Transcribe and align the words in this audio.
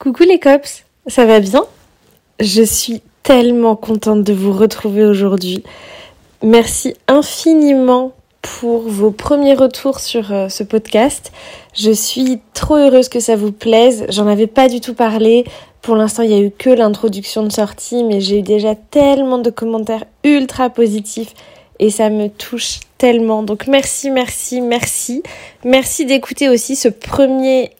Coucou 0.00 0.22
les 0.22 0.38
cops, 0.38 0.84
ça 1.08 1.26
va 1.26 1.40
bien? 1.40 1.66
Je 2.40 2.62
suis 2.62 3.02
tellement 3.22 3.76
contente 3.76 4.24
de 4.24 4.32
vous 4.32 4.50
retrouver 4.50 5.04
aujourd'hui. 5.04 5.62
Merci 6.42 6.94
infiniment 7.06 8.12
pour 8.40 8.80
vos 8.80 9.10
premiers 9.10 9.52
retours 9.52 10.00
sur 10.00 10.32
euh, 10.32 10.48
ce 10.48 10.62
podcast. 10.62 11.32
Je 11.74 11.90
suis 11.90 12.40
trop 12.54 12.76
heureuse 12.76 13.10
que 13.10 13.20
ça 13.20 13.36
vous 13.36 13.52
plaise. 13.52 14.06
J'en 14.08 14.26
avais 14.26 14.46
pas 14.46 14.70
du 14.70 14.80
tout 14.80 14.94
parlé. 14.94 15.44
Pour 15.82 15.96
l'instant, 15.96 16.22
il 16.22 16.30
y 16.30 16.34
a 16.34 16.40
eu 16.40 16.50
que 16.50 16.70
l'introduction 16.70 17.42
de 17.42 17.52
sortie, 17.52 18.02
mais 18.02 18.22
j'ai 18.22 18.38
eu 18.38 18.42
déjà 18.42 18.74
tellement 18.74 19.36
de 19.36 19.50
commentaires 19.50 20.06
ultra 20.24 20.70
positifs 20.70 21.34
et 21.78 21.90
ça 21.90 22.08
me 22.08 22.28
touche 22.28 22.80
tellement. 22.96 23.42
Donc 23.42 23.66
merci, 23.66 24.10
merci, 24.10 24.62
merci. 24.62 25.22
Merci 25.62 26.06
d'écouter 26.06 26.48
aussi 26.48 26.74
ce 26.74 26.88
premier 26.88 27.72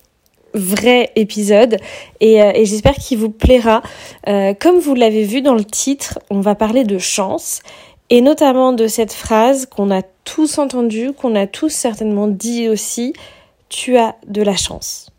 vrai 0.55 1.11
épisode 1.17 1.77
et, 2.21 2.43
euh, 2.43 2.53
et 2.55 2.65
j'espère 2.65 2.95
qu'il 2.95 3.19
vous 3.19 3.31
plaira. 3.31 3.83
Euh, 4.29 4.55
comme 4.55 4.79
vous 4.79 4.95
l'avez 4.95 5.25
vu 5.25 5.43
dans 5.43 5.55
le 5.55 5.65
titre, 5.65 6.19
on 6.31 6.41
va 6.41 6.55
parler 6.55 6.85
de 6.85 6.99
chance 6.99 7.61
et 8.11 8.21
notamment 8.21 8.73
de 8.73 8.87
cette 8.87 9.13
phrase 9.13 9.67
qu'on 9.67 9.91
a 9.91 10.03
tous 10.25 10.59
entendue, 10.59 11.13
qu'on 11.13 11.35
a 11.37 11.47
tous 11.47 11.71
certainement 11.71 12.27
dit 12.27 12.69
aussi, 12.69 13.13
tu 13.69 13.97
as 13.97 14.17
de 14.27 14.43
la 14.43 14.57
chance. 14.57 15.11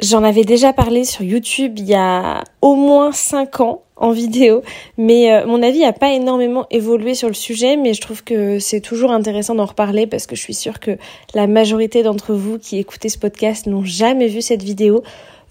J'en 0.00 0.24
avais 0.24 0.44
déjà 0.44 0.72
parlé 0.72 1.04
sur 1.04 1.22
YouTube 1.22 1.78
il 1.78 1.84
y 1.84 1.94
a 1.94 2.42
au 2.62 2.74
moins 2.74 3.12
5 3.12 3.60
ans 3.60 3.82
en 4.00 4.12
vidéo, 4.12 4.62
mais 4.96 5.32
euh, 5.32 5.46
mon 5.46 5.62
avis 5.62 5.80
n'a 5.80 5.92
pas 5.92 6.12
énormément 6.12 6.66
évolué 6.70 7.14
sur 7.14 7.28
le 7.28 7.34
sujet, 7.34 7.76
mais 7.76 7.94
je 7.94 8.00
trouve 8.00 8.24
que 8.24 8.58
c'est 8.58 8.80
toujours 8.80 9.12
intéressant 9.12 9.54
d'en 9.54 9.66
reparler 9.66 10.06
parce 10.06 10.26
que 10.26 10.34
je 10.34 10.40
suis 10.40 10.54
sûre 10.54 10.80
que 10.80 10.96
la 11.34 11.46
majorité 11.46 12.02
d'entre 12.02 12.34
vous 12.34 12.58
qui 12.58 12.78
écoutez 12.78 13.10
ce 13.10 13.18
podcast 13.18 13.66
n'ont 13.66 13.84
jamais 13.84 14.26
vu 14.26 14.40
cette 14.40 14.62
vidéo, 14.62 15.02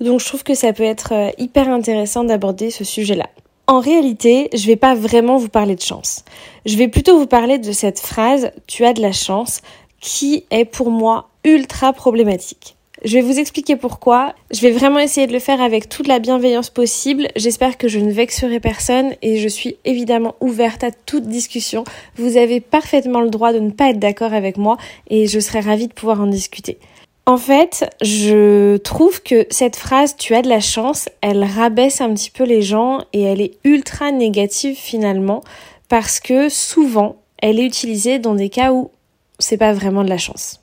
donc 0.02 0.20
je 0.20 0.26
trouve 0.26 0.44
que 0.44 0.56
ça 0.56 0.74
peut 0.74 0.84
être 0.84 1.14
euh, 1.14 1.30
hyper 1.38 1.70
intéressant 1.70 2.24
d'aborder 2.24 2.72
ce 2.72 2.84
sujet-là. 2.84 3.30
En 3.68 3.80
réalité, 3.80 4.50
je 4.56 4.66
vais 4.66 4.76
pas 4.76 4.96
vraiment 4.96 5.38
vous 5.38 5.50
parler 5.50 5.76
de 5.76 5.82
chance. 5.82 6.26
Je 6.66 6.76
vais 6.76 6.88
plutôt 6.88 7.20
vous 7.20 7.28
parler 7.28 7.60
de 7.60 7.72
cette 7.72 8.00
phrase 8.00 8.50
tu 8.66 8.84
as 8.84 8.94
de 8.94 9.02
la 9.02 9.12
chance 9.12 9.62
qui 10.02 10.46
est 10.50 10.66
pour 10.66 10.90
moi 10.90 11.30
ultra 11.44 11.94
problématique. 11.94 12.76
Je 13.06 13.14
vais 13.14 13.22
vous 13.22 13.40
expliquer 13.40 13.78
pourquoi. 13.78 14.36
Je 14.52 14.60
vais 14.60 14.72
vraiment 14.72 15.00
essayer 15.00 15.26
de 15.26 15.32
le 15.32 15.40
faire 15.40 15.62
avec 15.62 15.88
toute 15.88 16.08
la 16.08 16.20
bienveillance 16.20 16.70
possible. 16.70 17.30
J'espère 17.38 17.78
que 17.78 17.88
je 17.88 17.98
ne 17.98 18.12
vexerai 18.12 18.60
personne 18.60 19.14
et 19.22 19.38
je 19.38 19.48
suis 19.48 19.78
évidemment 19.86 20.36
ouverte 20.42 20.84
à 20.84 20.92
toute 20.92 21.26
discussion. 21.26 21.86
Vous 22.18 22.36
avez 22.36 22.60
parfaitement 22.60 23.22
le 23.22 23.30
droit 23.30 23.54
de 23.54 23.60
ne 23.60 23.72
pas 23.72 23.92
être 23.92 24.00
d'accord 24.00 24.34
avec 24.34 24.58
moi 24.58 24.78
et 25.10 25.28
je 25.28 25.40
serai 25.40 25.62
ravie 25.62 25.88
de 25.88 25.94
pouvoir 25.94 26.20
en 26.20 26.28
discuter. 26.28 26.78
En 27.26 27.38
fait, 27.38 27.90
je 28.02 28.76
trouve 28.78 29.24
que 29.24 29.46
cette 29.50 29.78
phrase 29.78 30.18
tu 30.18 30.36
as 30.36 30.42
de 30.42 30.50
la 30.50 30.60
chance, 30.60 31.08
elle 31.22 31.44
rabaisse 31.44 32.02
un 32.02 32.14
petit 32.14 32.32
peu 32.32 32.44
les 32.44 32.62
gens 32.62 33.06
et 33.14 33.22
elle 33.22 33.40
est 33.40 33.54
ultra 33.64 34.12
négative 34.12 34.76
finalement 34.76 35.42
parce 35.88 36.20
que 36.20 36.50
souvent 36.50 37.16
elle 37.38 37.60
est 37.60 37.66
utilisée 37.66 38.20
dans 38.20 38.36
des 38.36 38.50
cas 38.50 38.74
où 38.74 38.92
c'est 39.38 39.58
pas 39.58 39.72
vraiment 39.72 40.04
de 40.04 40.10
la 40.10 40.18
chance. 40.18 40.60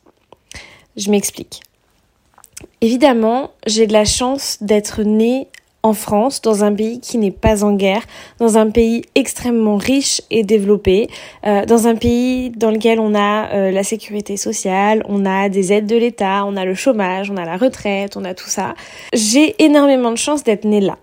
Je 0.97 1.11
m'explique. 1.11 1.63
Évidemment, 2.81 3.51
j'ai 3.67 3.87
de 3.87 3.93
la 3.93 4.05
chance 4.05 4.59
d'être 4.61 5.03
née 5.03 5.49
en 5.87 5.93
France, 5.93 6.43
dans 6.43 6.65
un 6.65 6.75
pays 6.75 6.99
qui 7.01 7.17
n'est 7.17 7.31
pas 7.31 7.63
en 7.63 7.73
guerre, 7.73 8.03
dans 8.41 8.59
un 8.59 8.71
pays 8.71 9.03
extrêmement 9.15 9.77
riche 9.77 10.21
et 10.31 10.43
développé, 10.43 11.09
euh, 11.47 11.65
dans 11.65 11.87
un 11.87 11.95
pays 11.95 12.51
dans 12.51 12.73
lequel 12.73 12.99
on 12.99 13.15
a 13.15 13.53
euh, 13.53 13.71
la 13.71 13.85
sécurité 13.85 14.37
sociale, 14.37 15.05
on 15.09 15.25
a 15.25 15.49
des 15.49 15.73
aides 15.73 15.87
de 15.87 15.97
l'État, 15.97 16.45
on 16.45 16.57
a 16.57 16.65
le 16.65 16.75
chômage, 16.75 17.31
on 17.31 17.37
a 17.37 17.45
la 17.45 17.57
retraite, 17.57 18.17
on 18.17 18.25
a 18.25 18.35
tout 18.35 18.49
ça. 18.49 18.75
J'ai 19.13 19.55
énormément 19.63 20.11
de 20.11 20.19
chance 20.19 20.43
d'être 20.43 20.65
née 20.65 20.81
là. 20.81 20.99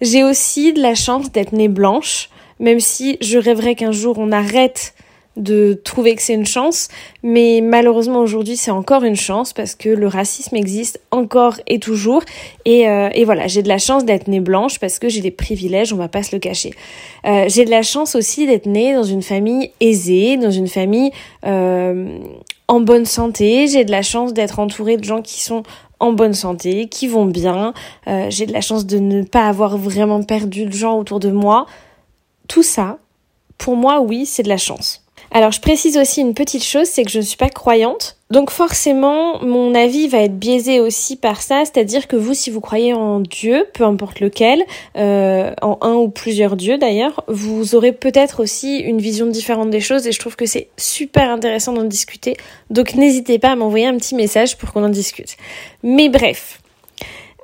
J'ai 0.00 0.22
aussi 0.22 0.72
de 0.72 0.80
la 0.80 0.94
chance 0.94 1.32
d'être 1.32 1.52
née 1.52 1.68
blanche, 1.68 2.30
même 2.60 2.78
si 2.78 3.18
je 3.20 3.38
rêverais 3.38 3.74
qu'un 3.74 3.92
jour 3.92 4.18
on 4.18 4.30
arrête 4.30 4.94
de 5.36 5.80
trouver 5.84 6.14
que 6.14 6.22
c'est 6.22 6.34
une 6.34 6.46
chance, 6.46 6.88
mais 7.22 7.60
malheureusement 7.62 8.20
aujourd'hui 8.20 8.56
c'est 8.56 8.70
encore 8.70 9.02
une 9.02 9.16
chance 9.16 9.52
parce 9.52 9.74
que 9.74 9.88
le 9.88 10.06
racisme 10.06 10.56
existe 10.56 11.00
encore 11.10 11.56
et 11.66 11.78
toujours. 11.78 12.22
Et, 12.64 12.88
euh, 12.88 13.08
et 13.14 13.24
voilà 13.24 13.46
j'ai 13.46 13.62
de 13.62 13.68
la 13.68 13.78
chance 13.78 14.04
d'être 14.04 14.28
née 14.28 14.40
blanche 14.40 14.78
parce 14.78 14.98
que 14.98 15.08
j'ai 15.08 15.20
des 15.20 15.30
privilèges 15.30 15.92
on 15.92 15.96
va 15.96 16.08
pas 16.08 16.22
se 16.22 16.34
le 16.34 16.38
cacher. 16.38 16.74
Euh, 17.26 17.46
j'ai 17.48 17.64
de 17.64 17.70
la 17.70 17.82
chance 17.82 18.14
aussi 18.14 18.46
d'être 18.46 18.66
née 18.66 18.94
dans 18.94 19.04
une 19.04 19.22
famille 19.22 19.70
aisée 19.80 20.36
dans 20.36 20.50
une 20.50 20.68
famille 20.68 21.10
euh, 21.46 22.18
en 22.68 22.80
bonne 22.80 23.06
santé. 23.06 23.68
J'ai 23.68 23.84
de 23.84 23.90
la 23.90 24.02
chance 24.02 24.34
d'être 24.34 24.58
entourée 24.58 24.96
de 24.96 25.04
gens 25.04 25.22
qui 25.22 25.42
sont 25.42 25.62
en 25.98 26.12
bonne 26.12 26.34
santé 26.34 26.88
qui 26.88 27.06
vont 27.06 27.26
bien. 27.26 27.72
Euh, 28.08 28.26
j'ai 28.28 28.44
de 28.44 28.52
la 28.52 28.60
chance 28.60 28.86
de 28.86 28.98
ne 28.98 29.22
pas 29.22 29.48
avoir 29.48 29.78
vraiment 29.78 30.22
perdu 30.22 30.66
de 30.66 30.72
gens 30.72 30.98
autour 30.98 31.20
de 31.20 31.30
moi. 31.30 31.66
Tout 32.48 32.62
ça 32.62 32.98
pour 33.56 33.76
moi 33.76 34.00
oui 34.00 34.26
c'est 34.26 34.42
de 34.42 34.48
la 34.48 34.56
chance 34.56 35.01
alors 35.32 35.50
je 35.50 35.60
précise 35.60 35.96
aussi 35.96 36.20
une 36.20 36.34
petite 36.34 36.62
chose, 36.62 36.86
c'est 36.86 37.04
que 37.04 37.10
je 37.10 37.18
ne 37.18 37.24
suis 37.24 37.38
pas 37.38 37.48
croyante. 37.48 38.18
Donc 38.30 38.50
forcément, 38.50 39.42
mon 39.42 39.74
avis 39.74 40.06
va 40.06 40.18
être 40.18 40.38
biaisé 40.38 40.78
aussi 40.78 41.16
par 41.16 41.40
ça, 41.40 41.64
c'est-à-dire 41.64 42.06
que 42.06 42.16
vous, 42.16 42.34
si 42.34 42.50
vous 42.50 42.60
croyez 42.60 42.92
en 42.92 43.20
Dieu, 43.20 43.66
peu 43.72 43.84
importe 43.84 44.20
lequel, 44.20 44.62
euh, 44.96 45.52
en 45.62 45.78
un 45.80 45.94
ou 45.94 46.08
plusieurs 46.08 46.56
dieux 46.56 46.76
d'ailleurs, 46.76 47.24
vous 47.28 47.74
aurez 47.74 47.92
peut-être 47.92 48.42
aussi 48.42 48.78
une 48.78 49.00
vision 49.00 49.26
différente 49.26 49.70
des 49.70 49.80
choses 49.80 50.06
et 50.06 50.12
je 50.12 50.18
trouve 50.18 50.36
que 50.36 50.46
c'est 50.46 50.68
super 50.76 51.30
intéressant 51.30 51.72
d'en 51.72 51.84
discuter. 51.84 52.36
Donc 52.70 52.94
n'hésitez 52.94 53.38
pas 53.38 53.52
à 53.52 53.56
m'envoyer 53.56 53.86
un 53.86 53.96
petit 53.96 54.14
message 54.14 54.58
pour 54.58 54.72
qu'on 54.72 54.84
en 54.84 54.90
discute. 54.90 55.36
Mais 55.82 56.10
bref, 56.10 56.60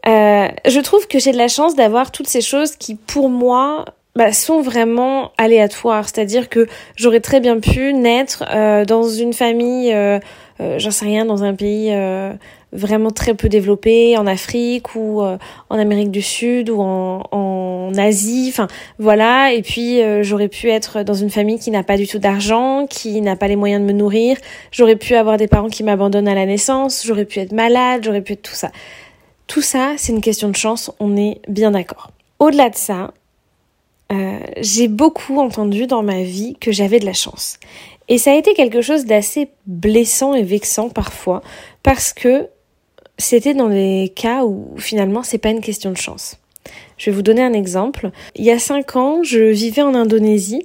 euh, 0.06 0.48
je 0.66 0.80
trouve 0.80 1.06
que 1.06 1.18
j'ai 1.18 1.32
de 1.32 1.38
la 1.38 1.48
chance 1.48 1.74
d'avoir 1.74 2.12
toutes 2.12 2.28
ces 2.28 2.40
choses 2.40 2.76
qui, 2.76 2.94
pour 2.94 3.28
moi, 3.28 3.84
bah, 4.16 4.32
sont 4.32 4.60
vraiment 4.60 5.30
aléatoires. 5.38 6.08
C'est-à-dire 6.08 6.48
que 6.48 6.66
j'aurais 6.96 7.20
très 7.20 7.40
bien 7.40 7.60
pu 7.60 7.92
naître 7.92 8.44
euh, 8.50 8.84
dans 8.84 9.08
une 9.08 9.32
famille, 9.32 9.92
euh, 9.92 10.18
euh, 10.60 10.78
j'en 10.78 10.90
sais 10.90 11.04
rien, 11.04 11.24
dans 11.24 11.44
un 11.44 11.54
pays 11.54 11.94
vraiment 12.70 13.10
très 13.10 13.32
peu 13.32 13.48
développé, 13.48 14.18
en 14.18 14.26
Afrique 14.26 14.94
ou 14.94 15.22
en 15.22 15.78
Amérique 15.78 16.10
du 16.10 16.20
Sud 16.20 16.68
ou 16.68 16.80
en, 16.82 17.22
en 17.30 17.92
Asie. 17.96 18.48
Enfin 18.50 18.66
voilà. 18.98 19.52
Et 19.52 19.62
puis 19.62 20.00
j'aurais 20.22 20.48
pu 20.48 20.68
être 20.68 21.02
dans 21.02 21.14
une 21.14 21.30
famille 21.30 21.58
qui 21.58 21.70
n'a 21.70 21.82
pas 21.82 21.96
du 21.96 22.06
tout 22.06 22.18
d'argent, 22.18 22.86
qui 22.86 23.20
n'a 23.20 23.36
pas 23.36 23.48
les 23.48 23.56
moyens 23.56 23.80
de 23.80 23.86
me 23.86 23.92
nourrir. 23.92 24.36
J'aurais 24.70 24.96
pu 24.96 25.14
avoir 25.14 25.38
des 25.38 25.46
parents 25.46 25.68
qui 25.68 25.82
m'abandonnent 25.82 26.28
à 26.28 26.34
la 26.34 26.44
naissance. 26.44 27.04
J'aurais 27.06 27.24
pu 27.24 27.38
être 27.38 27.52
malade. 27.52 28.02
J'aurais 28.04 28.20
pu 28.20 28.34
être 28.34 28.42
tout 28.42 28.54
ça. 28.54 28.70
Tout 29.46 29.62
ça, 29.62 29.94
c'est 29.96 30.12
une 30.12 30.20
question 30.20 30.50
de 30.50 30.56
chance. 30.56 30.90
On 31.00 31.16
est 31.16 31.40
bien 31.48 31.70
d'accord. 31.70 32.10
Au-delà 32.38 32.68
de 32.68 32.76
ça, 32.76 33.12
euh, 34.12 34.38
j'ai 34.60 34.88
beaucoup 34.88 35.38
entendu 35.38 35.86
dans 35.86 36.02
ma 36.02 36.22
vie 36.22 36.56
que 36.60 36.72
j'avais 36.72 36.98
de 36.98 37.06
la 37.06 37.12
chance. 37.12 37.58
Et 38.08 38.16
ça 38.16 38.32
a 38.32 38.34
été 38.36 38.54
quelque 38.54 38.80
chose 38.80 39.04
d'assez 39.04 39.50
blessant 39.66 40.34
et 40.34 40.42
vexant 40.42 40.88
parfois, 40.88 41.42
parce 41.82 42.12
que 42.12 42.48
c'était 43.18 43.54
dans 43.54 43.68
des 43.68 44.12
cas 44.14 44.44
où 44.44 44.74
finalement 44.78 45.22
c'est 45.22 45.38
pas 45.38 45.50
une 45.50 45.60
question 45.60 45.90
de 45.90 45.96
chance. 45.96 46.38
Je 46.96 47.10
vais 47.10 47.16
vous 47.16 47.22
donner 47.22 47.42
un 47.42 47.52
exemple. 47.52 48.10
Il 48.34 48.44
y 48.44 48.50
a 48.50 48.58
cinq 48.58 48.96
ans, 48.96 49.22
je 49.22 49.50
vivais 49.50 49.82
en 49.82 49.94
Indonésie 49.94 50.62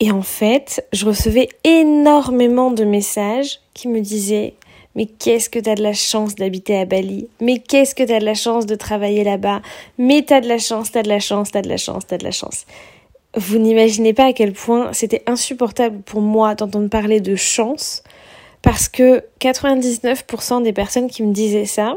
et 0.00 0.10
en 0.10 0.22
fait, 0.22 0.86
je 0.92 1.06
recevais 1.06 1.48
énormément 1.62 2.70
de 2.70 2.84
messages 2.84 3.60
qui 3.72 3.88
me 3.88 4.00
disaient 4.00 4.54
mais 4.94 5.06
qu'est-ce 5.06 5.50
que 5.50 5.58
t'as 5.58 5.74
de 5.74 5.82
la 5.82 5.92
chance 5.92 6.34
d'habiter 6.34 6.78
à 6.78 6.84
Bali? 6.84 7.28
Mais 7.40 7.58
qu'est-ce 7.58 7.94
que 7.94 8.02
t'as 8.02 8.20
de 8.20 8.24
la 8.24 8.34
chance 8.34 8.66
de 8.66 8.74
travailler 8.74 9.24
là-bas? 9.24 9.60
Mais 9.98 10.22
t'as 10.22 10.40
de 10.40 10.48
la 10.48 10.58
chance, 10.58 10.92
t'as 10.92 11.02
de 11.02 11.08
la 11.08 11.20
chance, 11.20 11.50
t'as 11.50 11.62
de 11.62 11.68
la 11.68 11.76
chance, 11.76 12.06
t'as 12.06 12.18
de 12.18 12.24
la 12.24 12.30
chance. 12.30 12.66
Vous 13.36 13.58
n'imaginez 13.58 14.12
pas 14.12 14.26
à 14.26 14.32
quel 14.32 14.52
point 14.52 14.92
c'était 14.92 15.22
insupportable 15.26 16.00
pour 16.02 16.20
moi 16.20 16.54
d'entendre 16.54 16.88
parler 16.88 17.20
de 17.20 17.34
chance, 17.34 18.04
parce 18.62 18.88
que 18.88 19.24
99% 19.40 20.62
des 20.62 20.72
personnes 20.72 21.08
qui 21.08 21.24
me 21.24 21.32
disaient 21.32 21.66
ça, 21.66 21.96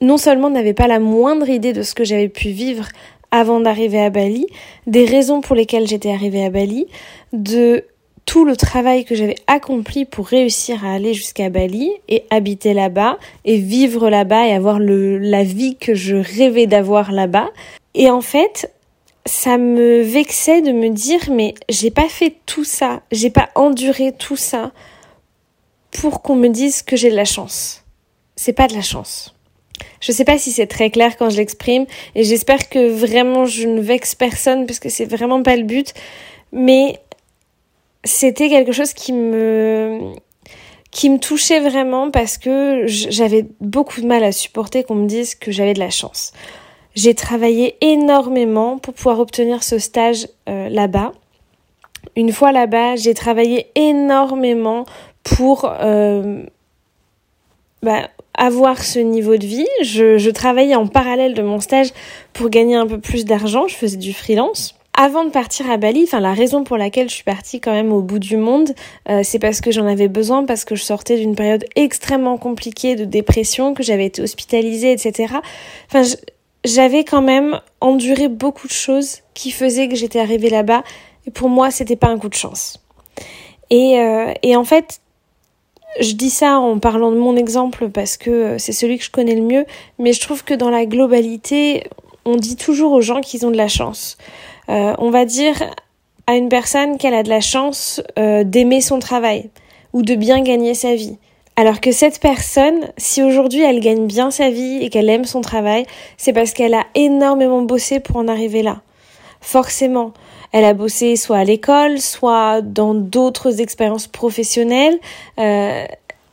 non 0.00 0.16
seulement 0.16 0.50
n'avaient 0.50 0.74
pas 0.74 0.88
la 0.88 0.98
moindre 0.98 1.48
idée 1.48 1.72
de 1.72 1.82
ce 1.82 1.94
que 1.94 2.04
j'avais 2.04 2.28
pu 2.28 2.48
vivre 2.48 2.88
avant 3.30 3.60
d'arriver 3.60 4.00
à 4.00 4.10
Bali, 4.10 4.46
des 4.86 5.04
raisons 5.04 5.40
pour 5.40 5.54
lesquelles 5.56 5.86
j'étais 5.86 6.12
arrivée 6.12 6.44
à 6.44 6.50
Bali, 6.50 6.86
de 7.32 7.84
tout 8.26 8.44
le 8.44 8.56
travail 8.56 9.04
que 9.04 9.14
j'avais 9.14 9.36
accompli 9.46 10.04
pour 10.04 10.26
réussir 10.26 10.84
à 10.84 10.94
aller 10.94 11.14
jusqu'à 11.14 11.50
Bali 11.50 11.90
et 12.08 12.24
habiter 12.30 12.74
là-bas 12.74 13.18
et 13.44 13.56
vivre 13.56 14.08
là-bas 14.10 14.46
et 14.46 14.52
avoir 14.52 14.78
le, 14.78 15.18
la 15.18 15.42
vie 15.42 15.76
que 15.76 15.94
je 15.94 16.16
rêvais 16.16 16.66
d'avoir 16.66 17.12
là-bas. 17.12 17.50
Et 17.94 18.10
en 18.10 18.20
fait, 18.20 18.72
ça 19.26 19.58
me 19.58 20.02
vexait 20.02 20.62
de 20.62 20.72
me 20.72 20.88
dire 20.88 21.30
mais 21.30 21.54
j'ai 21.68 21.90
pas 21.90 22.08
fait 22.08 22.36
tout 22.46 22.64
ça, 22.64 23.02
j'ai 23.12 23.30
pas 23.30 23.50
enduré 23.54 24.12
tout 24.12 24.36
ça 24.36 24.72
pour 25.90 26.22
qu'on 26.22 26.36
me 26.36 26.48
dise 26.48 26.82
que 26.82 26.96
j'ai 26.96 27.10
de 27.10 27.16
la 27.16 27.24
chance. 27.24 27.84
C'est 28.36 28.54
pas 28.54 28.66
de 28.66 28.74
la 28.74 28.82
chance. 28.82 29.34
Je 30.00 30.10
sais 30.10 30.24
pas 30.24 30.38
si 30.38 30.50
c'est 30.50 30.66
très 30.66 30.90
clair 30.90 31.16
quand 31.16 31.30
je 31.30 31.36
l'exprime 31.36 31.86
et 32.14 32.24
j'espère 32.24 32.68
que 32.68 32.90
vraiment 32.90 33.44
je 33.44 33.68
ne 33.68 33.80
vexe 33.80 34.14
personne 34.14 34.66
parce 34.66 34.80
que 34.80 34.88
c'est 34.88 35.04
vraiment 35.04 35.42
pas 35.42 35.56
le 35.56 35.64
but. 35.64 35.92
Mais 36.52 36.98
c'était 38.04 38.48
quelque 38.48 38.72
chose 38.72 38.92
qui 38.92 39.12
me 39.12 40.12
qui 40.90 41.08
me 41.08 41.18
touchait 41.18 41.60
vraiment 41.60 42.10
parce 42.10 42.36
que 42.36 42.84
j'avais 42.86 43.46
beaucoup 43.60 44.02
de 44.02 44.06
mal 44.06 44.22
à 44.22 44.30
supporter 44.30 44.84
qu'on 44.84 44.94
me 44.94 45.06
dise 45.06 45.34
que 45.34 45.50
j'avais 45.50 45.72
de 45.72 45.78
la 45.78 45.88
chance. 45.88 46.32
J'ai 46.94 47.14
travaillé 47.14 47.76
énormément 47.80 48.76
pour 48.76 48.92
pouvoir 48.92 49.18
obtenir 49.18 49.62
ce 49.62 49.78
stage 49.78 50.28
euh, 50.50 50.68
là-bas. 50.68 51.12
Une 52.14 52.30
fois 52.30 52.52
là-bas, 52.52 52.96
j'ai 52.96 53.14
travaillé 53.14 53.68
énormément 53.74 54.84
pour 55.22 55.64
euh, 55.64 56.42
bah, 57.82 58.10
avoir 58.34 58.82
ce 58.82 58.98
niveau 58.98 59.38
de 59.38 59.46
vie. 59.46 59.68
Je, 59.82 60.18
je 60.18 60.30
travaillais 60.30 60.74
en 60.74 60.86
parallèle 60.86 61.32
de 61.32 61.42
mon 61.42 61.60
stage 61.60 61.88
pour 62.34 62.50
gagner 62.50 62.76
un 62.76 62.86
peu 62.86 63.00
plus 63.00 63.24
d'argent. 63.24 63.66
Je 63.66 63.76
faisais 63.76 63.96
du 63.96 64.12
freelance. 64.12 64.74
Avant 64.94 65.24
de 65.24 65.30
partir 65.30 65.70
à 65.70 65.78
Bali, 65.78 66.02
enfin 66.04 66.20
la 66.20 66.34
raison 66.34 66.64
pour 66.64 66.76
laquelle 66.76 67.08
je 67.08 67.14
suis 67.14 67.24
partie 67.24 67.60
quand 67.60 67.72
même 67.72 67.92
au 67.92 68.02
bout 68.02 68.18
du 68.18 68.36
monde, 68.36 68.74
euh, 69.08 69.22
c'est 69.24 69.38
parce 69.38 69.62
que 69.62 69.70
j'en 69.70 69.86
avais 69.86 70.08
besoin, 70.08 70.44
parce 70.44 70.66
que 70.66 70.74
je 70.74 70.82
sortais 70.82 71.16
d'une 71.16 71.34
période 71.34 71.64
extrêmement 71.76 72.36
compliquée 72.36 72.94
de 72.94 73.04
dépression, 73.04 73.72
que 73.72 73.82
j'avais 73.82 74.06
été 74.06 74.20
hospitalisée, 74.20 74.92
etc. 74.92 75.34
Enfin, 75.88 76.02
j'avais 76.64 77.04
quand 77.04 77.22
même 77.22 77.58
enduré 77.80 78.28
beaucoup 78.28 78.66
de 78.66 78.72
choses 78.72 79.20
qui 79.32 79.50
faisaient 79.50 79.88
que 79.88 79.96
j'étais 79.96 80.20
arrivée 80.20 80.50
là-bas. 80.50 80.82
Et 81.26 81.30
pour 81.30 81.48
moi, 81.48 81.70
c'était 81.70 81.96
pas 81.96 82.08
un 82.08 82.18
coup 82.18 82.28
de 82.28 82.34
chance. 82.34 82.78
Et, 83.70 83.98
euh, 83.98 84.32
et 84.42 84.56
en 84.56 84.64
fait, 84.64 85.00
je 86.00 86.12
dis 86.12 86.30
ça 86.30 86.58
en 86.58 86.78
parlant 86.78 87.10
de 87.10 87.16
mon 87.16 87.36
exemple 87.36 87.88
parce 87.88 88.18
que 88.18 88.30
euh, 88.30 88.58
c'est 88.58 88.72
celui 88.72 88.98
que 88.98 89.04
je 89.04 89.10
connais 89.10 89.34
le 89.34 89.42
mieux, 89.42 89.64
mais 89.98 90.12
je 90.12 90.20
trouve 90.20 90.44
que 90.44 90.54
dans 90.54 90.70
la 90.70 90.84
globalité, 90.84 91.84
on 92.24 92.36
dit 92.36 92.56
toujours 92.56 92.92
aux 92.92 93.00
gens 93.00 93.20
qu'ils 93.20 93.46
ont 93.46 93.50
de 93.50 93.56
la 93.56 93.68
chance. 93.68 94.16
Euh, 94.68 94.94
on 94.98 95.10
va 95.10 95.24
dire 95.24 95.62
à 96.26 96.36
une 96.36 96.48
personne 96.48 96.98
qu'elle 96.98 97.14
a 97.14 97.22
de 97.22 97.28
la 97.28 97.40
chance 97.40 98.00
euh, 98.18 98.44
d'aimer 98.44 98.80
son 98.80 98.98
travail 98.98 99.50
ou 99.92 100.02
de 100.02 100.14
bien 100.14 100.42
gagner 100.42 100.74
sa 100.74 100.94
vie. 100.94 101.18
Alors 101.56 101.80
que 101.80 101.92
cette 101.92 102.20
personne, 102.20 102.88
si 102.96 103.22
aujourd'hui 103.22 103.60
elle 103.60 103.80
gagne 103.80 104.06
bien 104.06 104.30
sa 104.30 104.50
vie 104.50 104.78
et 104.80 104.88
qu'elle 104.88 105.10
aime 105.10 105.24
son 105.24 105.42
travail, 105.42 105.84
c'est 106.16 106.32
parce 106.32 106.52
qu'elle 106.52 106.74
a 106.74 106.86
énormément 106.94 107.62
bossé 107.62 108.00
pour 108.00 108.16
en 108.16 108.28
arriver 108.28 108.62
là. 108.62 108.80
Forcément, 109.40 110.12
elle 110.52 110.64
a 110.64 110.72
bossé 110.72 111.16
soit 111.16 111.38
à 111.38 111.44
l'école, 111.44 111.98
soit 111.98 112.62
dans 112.62 112.94
d'autres 112.94 113.60
expériences 113.60 114.06
professionnelles. 114.06 114.98
Euh, 115.38 115.84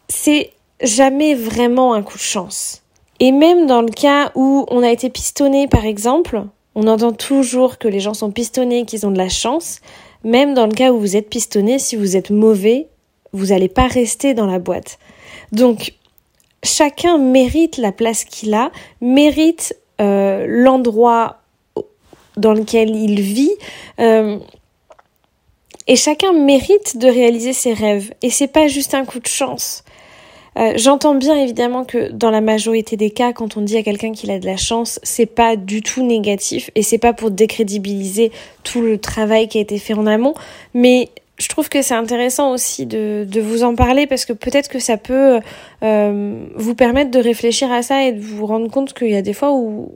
c'est 0.08 0.52
jamais 0.82 1.36
vraiment 1.36 1.94
un 1.94 2.02
coup 2.02 2.18
de 2.18 2.24
chance. 2.24 2.84
Et 3.20 3.32
même 3.32 3.66
dans 3.66 3.82
le 3.82 3.90
cas 3.90 4.32
où 4.36 4.66
on 4.70 4.84
a 4.84 4.90
été 4.90 5.10
pistonné, 5.10 5.68
par 5.68 5.86
exemple, 5.86 6.44
on 6.80 6.88
entend 6.88 7.12
toujours 7.12 7.78
que 7.78 7.90
les 7.90 8.00
gens 8.00 8.14
sont 8.14 8.32
pistonnés, 8.32 8.86
qu'ils 8.86 9.06
ont 9.06 9.12
de 9.12 9.18
la 9.18 9.28
chance. 9.28 9.82
Même 10.24 10.54
dans 10.54 10.66
le 10.66 10.72
cas 10.72 10.94
où 10.94 11.00
vous 11.00 11.18
êtes 11.18 11.30
pistonné, 11.30 11.78
si 11.78 11.98
vous 11.98 12.16
êtes 12.16 12.30
mauvais, 12.30 12.88
vous 13.34 13.48
n'allez 13.48 13.68
pas 13.68 13.88
rester 13.88 14.34
dans 14.34 14.46
la 14.46 14.60
boîte. 14.60 14.98
Donc, 15.52 15.94
chacun 16.64 17.18
mérite 17.18 17.76
la 17.78 17.92
place 17.92 18.24
qu'il 18.24 18.54
a, 18.54 18.72
mérite 19.02 19.76
euh, 20.00 20.46
l'endroit 20.48 21.42
dans 22.38 22.54
lequel 22.54 22.96
il 22.96 23.20
vit. 23.20 23.52
Euh, 24.00 24.40
et 25.88 25.98
chacun 25.98 26.32
mérite 26.32 26.96
de 26.96 27.08
réaliser 27.08 27.52
ses 27.52 27.74
rêves. 27.74 28.14
Et 28.22 28.30
c'est 28.30 28.48
pas 28.48 28.70
juste 28.70 28.94
un 28.94 29.04
coup 29.04 29.20
de 29.20 29.28
chance. 29.28 29.84
Euh, 30.60 30.74
j'entends 30.76 31.16
bien 31.16 31.36
évidemment 31.36 31.86
que 31.86 32.12
dans 32.12 32.32
la 32.32 32.42
majorité 32.42 32.98
des 32.98 33.12
cas, 33.12 33.32
quand 33.32 33.56
on 33.56 33.62
dit 33.62 33.78
à 33.78 33.84
quelqu'un 33.84 34.12
qu'il 34.12 34.30
a 34.30 34.40
de 34.40 34.46
la 34.46 34.58
chance, 34.58 35.00
c'est 35.04 35.26
pas 35.26 35.56
du 35.56 35.82
tout 35.82 36.06
négatif 36.06 36.70
et 36.76 36.84
c'est 36.84 36.98
pas 36.98 37.14
pour 37.14 37.32
décrédibiliser 37.32 38.32
tout 38.64 38.82
le 38.82 38.98
travail 38.98 39.48
qui 39.48 39.58
a 39.58 39.62
été 39.62 39.78
fait 39.80 39.94
en 39.94 40.06
amont, 40.06 40.34
mais 40.74 41.10
je 41.38 41.48
trouve 41.48 41.70
que 41.70 41.82
c'est 41.82 41.94
intéressant 41.94 42.52
aussi 42.52 42.86
de, 42.86 43.26
vous 43.40 43.64
en 43.64 43.74
parler 43.74 44.06
parce 44.06 44.26
que 44.26 44.34
peut-être 44.34 44.68
que 44.68 44.80
ça 44.80 44.98
peut 44.98 45.40
euh, 45.84 46.46
vous 46.56 46.76
permettre 46.76 47.12
de 47.12 47.20
réfléchir 47.20 47.72
à 47.72 47.82
ça 47.82 48.04
et 48.04 48.12
de 48.12 48.20
vous 48.20 48.46
rendre 48.46 48.70
compte 48.70 48.94
qu'il 48.94 49.10
y 49.12 49.16
a 49.16 49.22
des 49.22 49.34
fois 49.34 49.54
où 49.54 49.94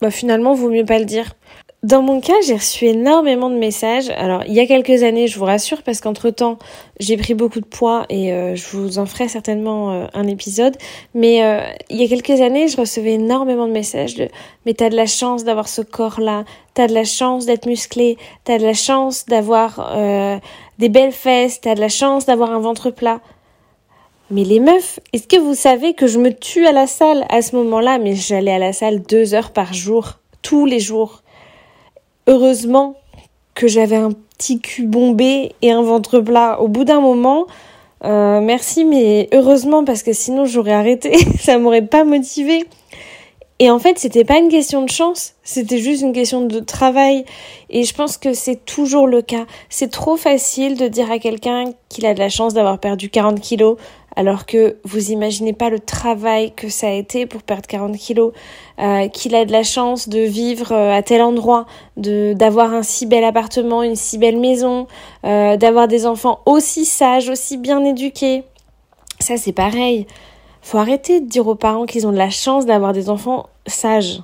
bah, 0.00 0.10
finalement 0.10 0.54
vaut 0.54 0.70
mieux 0.70 0.86
pas 0.86 0.98
le 0.98 1.04
dire. 1.04 1.34
Dans 1.82 2.00
mon 2.00 2.20
cas, 2.20 2.40
j'ai 2.46 2.54
reçu 2.54 2.84
énormément 2.84 3.50
de 3.50 3.56
messages. 3.56 4.08
Alors, 4.10 4.44
il 4.46 4.52
y 4.52 4.60
a 4.60 4.66
quelques 4.66 5.02
années, 5.02 5.26
je 5.26 5.36
vous 5.36 5.46
rassure, 5.46 5.82
parce 5.82 6.00
qu'entre-temps, 6.00 6.58
j'ai 7.00 7.16
pris 7.16 7.34
beaucoup 7.34 7.58
de 7.58 7.66
poids 7.66 8.06
et 8.08 8.32
euh, 8.32 8.54
je 8.54 8.76
vous 8.76 9.00
en 9.00 9.06
ferai 9.06 9.26
certainement 9.26 9.90
euh, 9.90 10.06
un 10.14 10.28
épisode. 10.28 10.76
Mais 11.12 11.42
euh, 11.42 11.60
il 11.90 11.96
y 11.96 12.04
a 12.04 12.08
quelques 12.08 12.40
années, 12.40 12.68
je 12.68 12.76
recevais 12.76 13.14
énormément 13.14 13.66
de 13.66 13.72
messages 13.72 14.14
de 14.14 14.28
«Mais 14.64 14.74
t'as 14.74 14.90
de 14.90 14.94
la 14.94 15.06
chance 15.06 15.42
d'avoir 15.42 15.68
ce 15.68 15.82
corps-là, 15.82 16.44
t'as 16.74 16.86
de 16.86 16.94
la 16.94 17.02
chance 17.02 17.46
d'être 17.46 17.66
musclé, 17.66 18.16
t'as 18.44 18.58
de 18.58 18.64
la 18.64 18.74
chance 18.74 19.26
d'avoir 19.26 19.96
des 20.78 20.88
belles 20.88 21.10
fesses, 21.10 21.60
t'as 21.60 21.74
de 21.74 21.80
la 21.80 21.88
chance 21.88 22.26
d'avoir 22.26 22.52
un 22.52 22.60
ventre 22.60 22.90
plat.» 22.90 23.20
Mais 24.30 24.44
les 24.44 24.60
meufs, 24.60 25.00
est-ce 25.12 25.26
que 25.26 25.36
vous 25.36 25.56
savez 25.56 25.94
que 25.94 26.06
je 26.06 26.20
me 26.20 26.32
tue 26.32 26.64
à 26.64 26.72
la 26.72 26.86
salle 26.86 27.24
à 27.28 27.42
ce 27.42 27.56
moment-là? 27.56 27.98
Mais 27.98 28.14
j'allais 28.14 28.54
à 28.54 28.60
la 28.60 28.72
salle 28.72 29.02
deux 29.02 29.34
heures 29.34 29.50
par 29.50 29.74
jour, 29.74 30.20
tous 30.42 30.64
les 30.64 30.78
jours 30.78 31.22
heureusement 32.26 32.96
que 33.54 33.68
j'avais 33.68 33.96
un 33.96 34.12
petit 34.38 34.60
cul 34.60 34.86
bombé 34.86 35.52
et 35.62 35.70
un 35.70 35.82
ventre 35.82 36.20
plat. 36.20 36.60
Au 36.60 36.68
bout 36.68 36.84
d'un 36.84 37.00
moment, 37.00 37.46
euh, 38.04 38.40
merci, 38.40 38.84
mais 38.84 39.28
heureusement 39.32 39.84
parce 39.84 40.02
que 40.02 40.12
sinon 40.12 40.44
j'aurais 40.44 40.72
arrêté, 40.72 41.16
ça 41.38 41.58
m'aurait 41.58 41.86
pas 41.86 42.04
motivé. 42.04 42.64
Et 43.58 43.70
en 43.70 43.78
fait, 43.78 43.96
c'était 43.96 44.24
pas 44.24 44.38
une 44.38 44.48
question 44.48 44.82
de 44.82 44.90
chance, 44.90 45.34
c'était 45.44 45.78
juste 45.78 46.02
une 46.02 46.12
question 46.12 46.40
de 46.40 46.58
travail. 46.58 47.24
Et 47.70 47.84
je 47.84 47.94
pense 47.94 48.18
que 48.18 48.32
c'est 48.32 48.64
toujours 48.64 49.06
le 49.06 49.22
cas. 49.22 49.46
C'est 49.68 49.90
trop 49.90 50.16
facile 50.16 50.76
de 50.76 50.88
dire 50.88 51.12
à 51.12 51.20
quelqu'un 51.20 51.66
qu'il 51.88 52.04
a 52.06 52.14
de 52.14 52.18
la 52.18 52.28
chance 52.28 52.54
d'avoir 52.54 52.80
perdu 52.80 53.08
40 53.08 53.40
kilos, 53.40 53.76
alors 54.16 54.46
que 54.46 54.76
vous 54.84 55.10
imaginez 55.10 55.52
pas 55.52 55.70
le 55.70 55.78
travail 55.78 56.52
que 56.54 56.68
ça 56.68 56.88
a 56.88 56.92
été 56.92 57.26
pour 57.26 57.42
perdre 57.42 57.66
40 57.66 57.96
kilos, 57.96 58.32
euh, 58.78 59.08
qu'il 59.08 59.34
a 59.34 59.44
de 59.44 59.52
la 59.52 59.62
chance 59.62 60.08
de 60.08 60.20
vivre 60.20 60.72
euh, 60.72 60.92
à 60.92 61.02
tel 61.02 61.22
endroit, 61.22 61.66
de 61.96 62.32
d'avoir 62.34 62.72
un 62.74 62.82
si 62.82 63.06
bel 63.06 63.24
appartement, 63.24 63.82
une 63.82 63.96
si 63.96 64.18
belle 64.18 64.38
maison, 64.38 64.86
euh, 65.24 65.56
d'avoir 65.56 65.88
des 65.88 66.06
enfants 66.06 66.40
aussi 66.46 66.84
sages, 66.84 67.28
aussi 67.28 67.56
bien 67.56 67.84
éduqués. 67.84 68.44
Ça 69.20 69.36
c'est 69.36 69.52
pareil. 69.52 70.06
Faut 70.60 70.78
arrêter 70.78 71.20
de 71.20 71.26
dire 71.26 71.46
aux 71.46 71.54
parents 71.54 71.86
qu'ils 71.86 72.06
ont 72.06 72.12
de 72.12 72.16
la 72.16 72.30
chance 72.30 72.66
d'avoir 72.66 72.92
des 72.92 73.10
enfants 73.10 73.46
sages. 73.66 74.22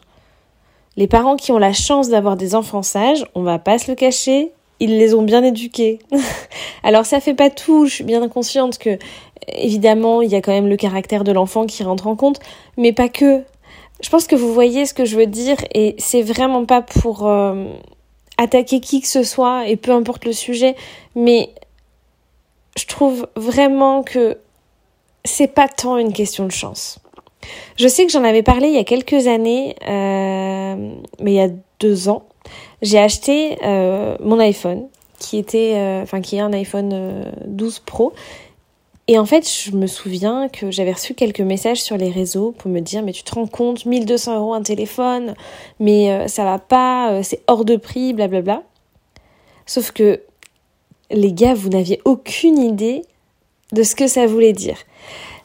Les 0.97 1.07
parents 1.07 1.37
qui 1.37 1.53
ont 1.53 1.59
la 1.59 1.73
chance 1.73 2.09
d'avoir 2.09 2.37
des 2.37 2.55
enfants 2.55 2.83
sages, 2.83 3.25
on 3.35 3.43
va 3.43 3.59
pas 3.59 3.79
se 3.79 3.91
le 3.91 3.95
cacher, 3.95 4.53
ils 4.81 4.99
les 4.99 5.15
ont 5.15 5.23
bien 5.23 5.43
éduqués. 5.43 5.99
Alors 6.83 7.07
ça 7.07 7.21
fait 7.21 7.35
pas 7.35 7.51
tout, 7.51 7.87
je 7.87 7.95
suis 7.95 8.05
bien 8.05 8.27
consciente 8.29 8.79
que 8.79 8.99
évidemment, 9.49 10.23
il 10.23 10.31
y 10.31 10.37
a 10.37 10.41
quand 10.41 10.53
même 10.53 10.69
le 10.69 10.77
caractère 10.77 11.25
de 11.25 11.33
l'enfant 11.33 11.67
qui 11.67 11.83
rentre 11.83 12.07
en 12.07 12.17
compte, 12.17 12.41
mais 12.77 12.93
pas 12.93 13.09
que. 13.09 13.43
Je 14.01 14.11
pense 14.11 14.27
que 14.27 14.37
vous 14.37 14.53
voyez 14.53 14.87
ce 14.87 14.95
que 14.95 15.05
je 15.05 15.17
veux 15.17 15.27
dire 15.27 15.57
et 15.75 15.97
c'est 15.99 16.23
vraiment 16.23 16.65
pas 16.65 16.83
pour 16.83 17.27
euh, 17.27 17.67
attaquer 18.37 18.81
qui 18.81 19.01
que 19.01 19.09
ce 19.09 19.25
soit 19.25 19.69
et 19.69 19.77
peu 19.77 19.91
importe 19.91 20.25
le 20.25 20.33
sujet, 20.33 20.77
mais 21.17 21.51
je 22.77 22.87
trouve 22.87 23.27
vraiment 23.35 24.05
que 24.05 24.39
c'est 25.25 25.49
pas 25.49 25.67
tant 25.67 25.99
une 25.99 26.13
question 26.13 26.47
de 26.47 26.53
chance. 26.53 27.01
Je 27.77 27.89
sais 27.89 28.07
que 28.07 28.13
j'en 28.13 28.25
avais 28.25 28.43
parlé 28.43 28.69
il 28.69 28.75
y 28.75 28.79
a 28.79 28.85
quelques 28.85 29.27
années, 29.27 29.75
euh, 29.89 30.93
mais 31.21 31.33
il 31.33 31.37
y 31.37 31.41
a 31.41 31.49
deux 31.81 32.09
ans, 32.09 32.28
j'ai 32.83 32.99
acheté 32.99 33.59
euh, 33.65 34.17
mon 34.21 34.39
iPhone 34.39 34.89
qui 35.19 35.39
était, 35.39 35.75
enfin 36.03 36.21
qui 36.21 36.37
est 36.37 36.41
un 36.41 36.53
iPhone 36.53 37.25
12 37.47 37.81
Pro 37.81 38.13
et 39.11 39.19
en 39.19 39.25
fait, 39.25 39.51
je 39.51 39.75
me 39.75 39.87
souviens 39.87 40.51
que 40.51 40.71
j'avais 40.71 40.93
reçu 40.93 41.15
quelques 41.15 41.41
messages 41.41 41.83
sur 41.83 41.97
les 41.97 42.11
réseaux 42.11 42.53
pour 42.53 42.71
me 42.71 42.81
dire 42.81 43.03
mais 43.03 43.13
tu 43.13 43.23
te 43.23 43.35
rends 43.35 43.47
compte, 43.47 43.87
1200 43.87 44.37
euros 44.37 44.53
un 44.53 44.63
téléphone, 44.63 45.35
mais 45.81 46.13
euh, 46.13 46.29
ça 46.29 46.45
va 46.45 46.59
pas, 46.59 47.13
euh, 47.13 47.23
c'est 47.23 47.41
hors 47.47 47.65
de 47.65 47.77
prix, 47.77 48.13
blablabla. 48.13 48.63
Sauf 49.65 49.93
que 49.93 50.21
les 51.11 51.33
gars, 51.33 51.55
vous 51.55 51.71
n'aviez 51.71 52.03
aucune 52.05 52.59
idée 52.59 53.03
de 53.73 53.83
ce 53.83 53.97
que 53.97 54.09
ça 54.09 54.27
voulait 54.27 54.53
dire. 54.53 54.77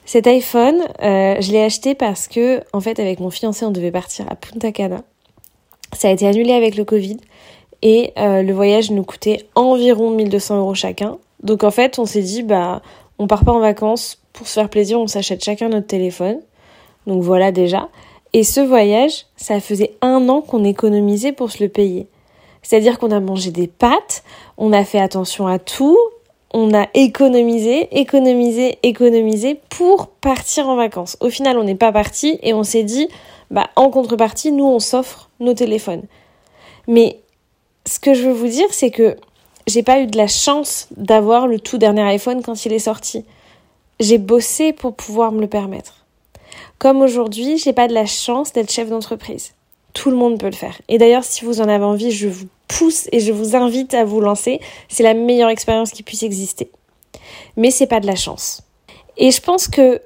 Cet 0.05 0.27
iPhone, 0.27 0.81
euh, 1.01 1.37
je 1.39 1.51
l'ai 1.53 1.63
acheté 1.63 1.95
parce 1.95 2.27
que, 2.27 2.61
en 2.73 2.81
fait, 2.81 2.99
avec 2.99 3.21
mon 3.21 3.29
fiancé, 3.29 3.63
on 3.63 3.71
devait 3.71 3.91
partir 3.91 4.29
à 4.29 4.35
Punta 4.35 4.73
Cana. 4.73 5.03
Ça 6.03 6.09
a 6.09 6.11
été 6.11 6.27
annulé 6.27 6.51
avec 6.51 6.75
le 6.75 6.83
Covid 6.83 7.15
et 7.81 8.11
le 8.17 8.51
voyage 8.51 8.91
nous 8.91 9.05
coûtait 9.05 9.47
environ 9.55 10.09
1200 10.09 10.59
euros 10.59 10.75
chacun. 10.75 11.17
Donc 11.43 11.63
en 11.63 11.71
fait, 11.71 11.97
on 11.97 12.05
s'est 12.05 12.21
dit, 12.21 12.43
bah, 12.43 12.81
on 13.19 13.27
part 13.27 13.45
pas 13.45 13.53
en 13.53 13.61
vacances 13.61 14.21
pour 14.33 14.45
se 14.45 14.55
faire 14.55 14.67
plaisir, 14.67 14.99
on 14.99 15.07
s'achète 15.07 15.41
chacun 15.41 15.69
notre 15.69 15.87
téléphone. 15.87 16.41
Donc 17.07 17.23
voilà 17.23 17.53
déjà. 17.53 17.87
Et 18.33 18.43
ce 18.43 18.59
voyage, 18.59 19.27
ça 19.37 19.61
faisait 19.61 19.95
un 20.01 20.27
an 20.27 20.41
qu'on 20.41 20.65
économisait 20.65 21.31
pour 21.31 21.51
se 21.51 21.63
le 21.63 21.69
payer. 21.69 22.07
C'est-à-dire 22.63 22.99
qu'on 22.99 23.11
a 23.11 23.21
mangé 23.21 23.51
des 23.51 23.67
pâtes, 23.67 24.25
on 24.57 24.73
a 24.73 24.83
fait 24.83 24.99
attention 24.99 25.47
à 25.47 25.57
tout, 25.57 25.97
on 26.53 26.73
a 26.73 26.87
économisé, 26.93 27.87
économisé, 27.99 28.77
économisé 28.83 29.59
pour 29.69 30.07
partir 30.07 30.69
en 30.69 30.75
vacances. 30.75 31.17
Au 31.19 31.29
final, 31.29 31.57
on 31.57 31.63
n'est 31.63 31.75
pas 31.75 31.91
parti 31.91 32.39
et 32.43 32.53
on 32.53 32.63
s'est 32.63 32.83
dit, 32.83 33.07
bah, 33.49 33.69
en 33.75 33.89
contrepartie, 33.89 34.51
nous, 34.51 34.65
on 34.65 34.79
s'offre 34.79 35.29
nos 35.39 35.53
téléphones. 35.55 36.03
Mais 36.87 37.19
ce 37.85 37.99
que 37.99 38.13
je 38.13 38.23
veux 38.23 38.33
vous 38.33 38.47
dire, 38.47 38.67
c'est 38.71 38.91
que 38.91 39.17
j'ai 39.65 39.83
pas 39.83 39.99
eu 39.99 40.07
de 40.07 40.17
la 40.17 40.27
chance 40.27 40.87
d'avoir 40.95 41.47
le 41.47 41.59
tout 41.59 41.77
dernier 41.77 42.03
iPhone 42.03 42.41
quand 42.43 42.65
il 42.65 42.73
est 42.73 42.79
sorti. 42.79 43.25
J'ai 43.99 44.17
bossé 44.17 44.73
pour 44.73 44.95
pouvoir 44.95 45.31
me 45.31 45.41
le 45.41 45.47
permettre. 45.47 46.05
Comme 46.77 47.01
aujourd'hui, 47.01 47.57
j'ai 47.57 47.73
pas 47.73 47.87
de 47.87 47.93
la 47.93 48.05
chance 48.05 48.53
d'être 48.53 48.71
chef 48.71 48.89
d'entreprise. 48.89 49.53
Tout 49.93 50.09
le 50.09 50.17
monde 50.17 50.39
peut 50.39 50.47
le 50.47 50.55
faire. 50.55 50.81
Et 50.87 50.97
d'ailleurs, 50.97 51.23
si 51.23 51.45
vous 51.45 51.61
en 51.61 51.67
avez 51.67 51.83
envie, 51.83 52.11
je 52.11 52.27
vous 52.27 52.47
pousse 52.67 53.07
et 53.11 53.19
je 53.19 53.31
vous 53.31 53.55
invite 53.55 53.93
à 53.93 54.05
vous 54.05 54.19
lancer. 54.19 54.59
C'est 54.89 55.03
la 55.03 55.13
meilleure 55.13 55.49
expérience 55.49 55.91
qui 55.91 56.03
puisse 56.03 56.23
exister. 56.23 56.71
Mais 57.57 57.71
c'est 57.71 57.87
pas 57.87 57.99
de 57.99 58.07
la 58.07 58.15
chance. 58.15 58.63
Et 59.17 59.31
je 59.31 59.41
pense 59.41 59.67
que 59.67 60.01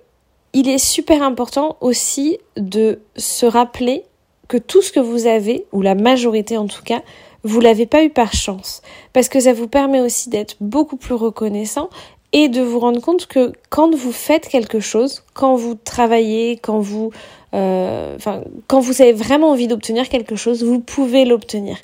il 0.54 0.70
est 0.70 0.78
super 0.78 1.22
important 1.22 1.78
aussi 1.82 2.40
de 2.56 3.00
se 3.16 3.46
rappeler 3.46 4.04
que 4.48 4.58
tout 4.58 4.82
ce 4.82 4.92
que 4.92 5.00
vous 5.00 5.28
avez, 5.28 5.66
ou 5.72 5.82
la 5.82 5.94
majorité 5.94 6.58
en 6.58 6.68
tout 6.68 6.84
cas, 6.84 7.02
vous 7.44 7.60
l'avez 7.60 7.86
pas 7.86 8.04
eu 8.04 8.10
par 8.10 8.34
chance. 8.34 8.82
Parce 9.14 9.30
que 9.30 9.40
ça 9.40 9.54
vous 9.54 9.68
permet 9.68 10.02
aussi 10.02 10.30
d'être 10.30 10.56
beaucoup 10.60 10.98
plus 10.98 11.14
reconnaissant 11.14 11.90
et 12.34 12.50
de 12.50 12.62
vous 12.62 12.80
rendre 12.80 13.02
compte 13.02 13.28
que 13.28 13.54
quand 13.70 13.94
vous 13.96 14.12
faites 14.12 14.48
quelque 14.48 14.80
chose, 14.80 15.24
quand 15.34 15.56
vous 15.56 15.76
travaillez, 15.76 16.58
quand 16.58 16.80
vous, 16.80 17.12
enfin, 17.58 18.42
quand 18.68 18.80
vous 18.80 19.02
avez 19.02 19.14
vraiment 19.14 19.52
envie 19.52 19.68
d'obtenir 19.68 20.10
quelque 20.10 20.36
chose, 20.36 20.64
vous 20.64 20.80
pouvez 20.80 21.26
l'obtenir. 21.26 21.78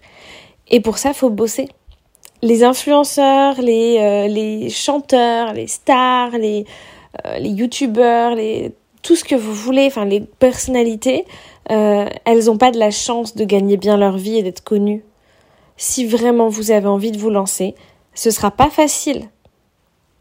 Et 0.70 0.80
pour 0.80 0.98
ça, 0.98 1.14
faut 1.14 1.30
bosser. 1.30 1.70
Les 2.42 2.64
influenceurs, 2.64 3.62
les, 3.62 3.98
euh, 4.00 4.28
les 4.28 4.70
chanteurs, 4.70 5.54
les 5.54 5.68
stars, 5.68 6.32
les, 6.32 6.66
euh, 7.26 7.38
les 7.38 7.50
youtubeurs, 7.50 8.36
les, 8.36 8.74
tout 9.02 9.16
ce 9.16 9.24
que 9.24 9.36
vous 9.36 9.54
voulez, 9.54 9.86
enfin 9.88 10.06
les 10.06 10.20
personnalités, 10.22 11.26
euh, 11.72 12.06
elles 12.26 12.46
n'ont 12.46 12.58
pas 12.58 12.72
de 12.72 12.80
la 12.80 12.92
chance 12.92 13.36
de 13.36 13.46
gagner 13.46 13.78
bien 13.78 13.98
leur 13.98 14.18
vie 14.18 14.38
et 14.38 14.44
d'être 14.44 14.64
connues. 14.64 15.06
Si 15.78 16.06
vraiment 16.06 16.50
vous 16.50 16.72
avez 16.72 16.88
envie 16.88 17.12
de 17.12 17.18
vous 17.18 17.30
lancer, 17.30 17.76
ce 18.14 18.30
sera 18.30 18.52
pas 18.52 18.70
facile, 18.70 19.30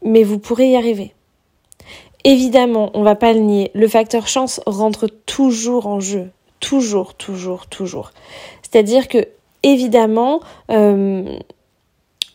mais 0.01 0.23
vous 0.23 0.39
pourrez 0.39 0.71
y 0.71 0.75
arriver. 0.75 1.13
Évidemment, 2.25 2.89
on 2.93 3.03
va 3.03 3.15
pas 3.15 3.33
le 3.33 3.39
nier, 3.39 3.71
le 3.73 3.87
facteur 3.87 4.27
chance 4.27 4.61
rentre 4.65 5.07
toujours 5.07 5.87
en 5.87 5.99
jeu, 5.99 6.29
toujours, 6.61 7.15
toujours, 7.15 7.67
toujours. 7.67 8.11
C'est-à-dire 8.61 9.09
que 9.09 9.27
évidemment, 9.63 10.39
euh, 10.71 11.23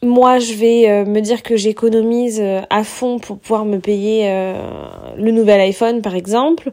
moi, 0.02 0.38
je 0.38 0.54
vais 0.54 0.90
euh, 0.90 1.04
me 1.04 1.20
dire 1.20 1.42
que 1.42 1.56
j'économise 1.56 2.38
euh, 2.40 2.60
à 2.70 2.84
fond 2.84 3.18
pour 3.18 3.38
pouvoir 3.38 3.64
me 3.64 3.78
payer 3.78 4.30
le 5.16 5.30
nouvel 5.30 5.60
iPhone, 5.60 6.02
par 6.02 6.14
exemple. 6.14 6.70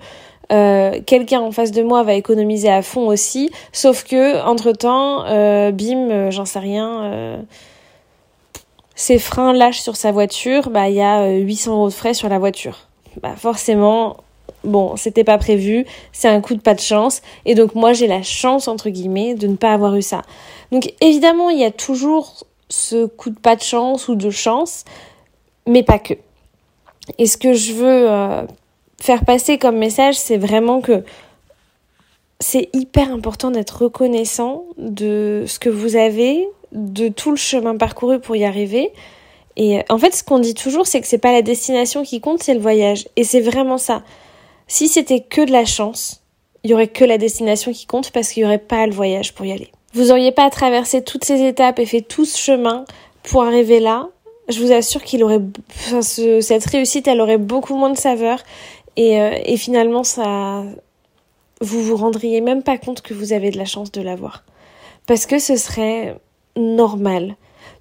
quelqu'un 0.50 1.40
en 1.40 1.52
face 1.52 1.72
de 1.72 1.84
moi 1.84 2.04
va 2.04 2.14
économiser 2.14 2.70
à 2.70 2.82
fond 2.82 3.08
aussi, 3.08 3.50
sauf 3.72 4.04
que 4.04 4.44
entre 4.46 4.72
temps, 4.74 5.24
bim, 5.72 6.30
j'en 6.30 6.46
sais 6.46 6.60
rien, 6.60 7.46
ses 8.94 9.18
freins 9.18 9.54
lâchent 9.54 9.82
sur 9.82 9.96
sa 9.96 10.12
voiture, 10.12 10.70
bah 10.70 10.90
il 10.90 10.96
y 10.96 11.02
a 11.02 11.32
800 11.32 11.74
euros 11.74 11.90
de 11.90 11.94
frais 11.94 12.14
sur 12.14 12.30
la 12.30 12.38
voiture. 12.38 12.88
Bah 13.22 13.36
forcément, 13.36 14.18
bon, 14.64 14.96
c'était 14.96 15.24
pas 15.24 15.38
prévu, 15.38 15.86
c'est 16.12 16.28
un 16.28 16.42
coup 16.42 16.56
de 16.56 16.62
pas 16.62 16.74
de 16.74 16.80
chance, 16.80 17.22
et 17.46 17.56
donc 17.56 17.76
moi 17.76 17.94
j'ai 17.94 18.08
la 18.08 18.24
chance 18.24 18.68
entre 18.68 18.90
guillemets 18.90 19.36
de 19.36 19.48
ne 19.48 19.56
pas 19.56 19.74
avoir 19.74 19.96
eu 19.96 20.02
ça. 20.02 20.22
Donc 20.72 20.94
évidemment, 21.02 21.50
il 21.50 21.60
y 21.60 21.66
a 21.66 21.72
toujours 21.72 22.46
ce 22.70 23.06
coup 23.06 23.30
de 23.30 23.40
pas 23.40 23.56
de 23.56 23.62
chance 23.62 24.08
ou 24.08 24.16
de 24.16 24.30
chance, 24.30 24.84
mais 25.68 25.84
pas 25.84 26.00
que. 26.00 26.16
Et 27.18 27.28
ce 27.28 27.38
que 27.38 27.54
je 27.54 27.74
veux 27.74 28.10
euh, 28.10 28.44
faire 29.00 29.26
passer 29.26 29.58
comme 29.58 29.78
message, 29.78 30.16
c'est 30.16 30.38
vraiment 30.38 30.82
que 30.82 31.04
c'est 32.40 32.70
hyper 32.74 33.12
important 33.12 33.52
d'être 33.52 33.84
reconnaissant 33.84 34.66
de 34.78 35.46
ce 35.48 35.60
que 35.60 35.70
vous 35.70 35.96
avez, 35.96 36.48
de 36.72 37.08
tout 37.08 37.32
le 37.32 37.38
chemin 37.38 37.78
parcouru 37.78 38.20
pour 38.20 38.36
y 38.36 38.44
arriver. 38.44 38.92
Et 39.58 39.80
en 39.90 39.98
fait, 39.98 40.14
ce 40.14 40.24
qu'on 40.24 40.40
dit 40.40 40.54
toujours, 40.54 40.86
c'est 40.86 41.02
que 41.02 41.08
c'est 41.08 41.18
pas 41.18 41.32
la 41.32 41.42
destination 41.42 42.04
qui 42.04 42.20
compte, 42.20 42.44
c'est 42.44 42.54
le 42.54 42.60
voyage. 42.60 43.08
Et 43.16 43.24
c'est 43.24 43.40
vraiment 43.40 43.78
ça. 43.78 44.04
Si 44.68 44.88
c'était 44.88 45.22
que 45.22 45.46
de 45.46 45.52
la 45.52 45.66
chance, 45.66 46.22
il 46.64 46.72
y 46.72 46.74
aurait 46.74 46.88
que 46.88 47.06
la 47.06 47.18
destination 47.18 47.72
qui 47.72 47.86
compte 47.86 48.12
parce 48.12 48.30
qu'il 48.30 48.44
y 48.44 48.46
aurait 48.46 48.58
pas 48.58 48.86
le 48.88 48.94
voyage 48.94 49.34
pour 49.34 49.46
y 49.46 49.52
aller. 49.52 49.72
Vous 49.94 50.12
auriez 50.12 50.32
pas 50.32 50.50
traversé 50.50 51.04
toutes 51.04 51.24
ces 51.24 51.42
étapes 51.46 51.80
et 51.80 51.86
fait 51.86 52.02
tout 52.02 52.26
ce 52.26 52.38
chemin 52.38 52.86
pour 53.24 53.44
arriver 53.44 53.80
là. 53.80 54.10
Je 54.50 54.60
vous 54.60 54.72
assure 54.72 55.04
qu'il 55.04 55.24
aurait, 55.24 55.42
cette 56.02 56.66
réussite, 56.66 57.08
elle 57.08 57.22
aurait 57.22 57.38
beaucoup 57.38 57.76
moins 57.76 57.92
de 57.92 57.98
saveur 57.98 58.40
et, 58.98 59.20
euh, 59.20 59.38
et 59.46 59.58
finalement, 59.58 60.04
ça, 60.04 60.64
vous 61.62 61.82
vous 61.82 61.96
rendriez 61.96 62.42
même 62.42 62.64
pas 62.64 62.78
compte 62.78 63.02
que 63.02 63.14
vous 63.14 63.34
avez 63.34 63.52
de 63.52 63.58
la 63.58 63.66
chance 63.66 63.92
de 63.92 64.02
l'avoir. 64.02 64.44
Parce 65.08 65.26
que 65.26 65.40
ce 65.40 65.56
serait 65.56 66.16
normal. 66.56 67.36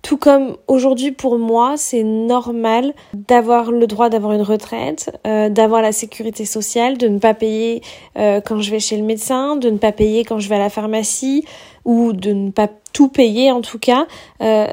Tout 0.04 0.18
comme 0.18 0.58
aujourd'hui 0.68 1.12
pour 1.12 1.38
moi, 1.38 1.78
c'est 1.78 2.02
normal 2.02 2.92
d'avoir 3.14 3.72
le 3.72 3.86
droit 3.86 4.10
d'avoir 4.10 4.34
une 4.34 4.42
retraite, 4.42 5.18
euh, 5.26 5.48
d'avoir 5.48 5.80
la 5.80 5.92
sécurité 5.92 6.44
sociale, 6.44 6.98
de 6.98 7.08
ne 7.08 7.18
pas 7.18 7.32
payer 7.32 7.80
euh, 8.18 8.42
quand 8.42 8.60
je 8.60 8.70
vais 8.70 8.80
chez 8.80 8.98
le 8.98 9.02
médecin, 9.02 9.56
de 9.56 9.70
ne 9.70 9.78
pas 9.78 9.92
payer 9.92 10.26
quand 10.26 10.38
je 10.38 10.48
vais 10.50 10.56
à 10.56 10.58
la 10.58 10.68
pharmacie 10.68 11.46
ou 11.86 12.12
de 12.12 12.32
ne 12.32 12.50
pas 12.50 12.68
tout 12.92 13.08
payer 13.08 13.50
en 13.50 13.62
tout 13.62 13.78
cas. 13.78 14.06
Euh, 14.42 14.66